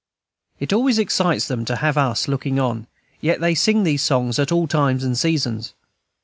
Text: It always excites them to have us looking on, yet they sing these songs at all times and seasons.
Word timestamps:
It 0.59 0.73
always 0.73 0.97
excites 0.97 1.47
them 1.47 1.63
to 1.65 1.75
have 1.75 1.95
us 1.95 2.27
looking 2.27 2.57
on, 2.57 2.87
yet 3.19 3.39
they 3.39 3.53
sing 3.53 3.83
these 3.83 4.01
songs 4.01 4.39
at 4.39 4.51
all 4.51 4.65
times 4.67 5.03
and 5.03 5.15
seasons. 5.15 5.75